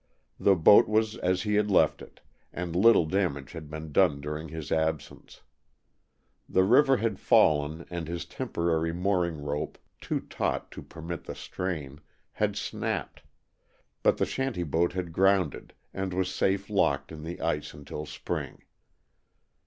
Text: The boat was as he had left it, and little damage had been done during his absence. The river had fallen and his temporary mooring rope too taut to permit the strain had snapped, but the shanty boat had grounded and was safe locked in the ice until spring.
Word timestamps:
The 0.39 0.55
boat 0.55 0.87
was 0.87 1.15
as 1.17 1.43
he 1.43 1.53
had 1.53 1.69
left 1.69 2.01
it, 2.01 2.21
and 2.51 2.75
little 2.75 3.05
damage 3.05 3.51
had 3.51 3.69
been 3.69 3.91
done 3.91 4.19
during 4.19 4.49
his 4.49 4.71
absence. 4.71 5.43
The 6.49 6.63
river 6.63 6.97
had 6.97 7.19
fallen 7.19 7.85
and 7.91 8.07
his 8.07 8.25
temporary 8.25 8.91
mooring 8.93 9.37
rope 9.43 9.77
too 10.01 10.21
taut 10.21 10.71
to 10.71 10.81
permit 10.81 11.25
the 11.25 11.35
strain 11.35 11.99
had 12.31 12.55
snapped, 12.57 13.21
but 14.01 14.17
the 14.17 14.25
shanty 14.25 14.63
boat 14.63 14.93
had 14.93 15.13
grounded 15.13 15.71
and 15.93 16.15
was 16.15 16.33
safe 16.33 16.67
locked 16.67 17.11
in 17.11 17.21
the 17.21 17.39
ice 17.39 17.71
until 17.71 18.07
spring. 18.07 18.63